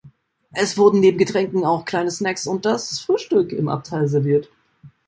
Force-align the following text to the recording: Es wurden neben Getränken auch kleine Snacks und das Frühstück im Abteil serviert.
Es 0.55 0.79
wurden 0.79 0.99
neben 0.99 1.19
Getränken 1.19 1.63
auch 1.63 1.85
kleine 1.85 2.09
Snacks 2.09 2.47
und 2.47 2.65
das 2.65 2.99
Frühstück 2.99 3.51
im 3.51 3.69
Abteil 3.69 4.07
serviert. 4.07 4.49